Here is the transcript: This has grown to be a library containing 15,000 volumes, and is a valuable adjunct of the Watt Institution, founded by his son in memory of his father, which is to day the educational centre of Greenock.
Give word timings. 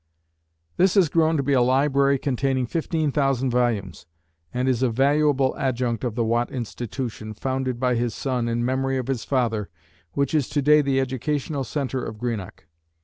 This 0.77 0.95
has 0.95 1.09
grown 1.09 1.37
to 1.37 1.43
be 1.43 1.53
a 1.53 1.61
library 1.61 2.17
containing 2.17 2.65
15,000 2.65 3.51
volumes, 3.51 4.07
and 4.51 4.67
is 4.67 4.81
a 4.81 4.89
valuable 4.89 5.55
adjunct 5.59 6.03
of 6.03 6.15
the 6.15 6.25
Watt 6.25 6.49
Institution, 6.51 7.35
founded 7.35 7.79
by 7.79 7.93
his 7.93 8.15
son 8.15 8.47
in 8.49 8.65
memory 8.65 8.97
of 8.97 9.05
his 9.07 9.23
father, 9.23 9.69
which 10.13 10.33
is 10.33 10.49
to 10.49 10.61
day 10.63 10.81
the 10.81 10.99
educational 10.99 11.63
centre 11.63 12.03
of 12.03 12.17
Greenock. 12.17 12.65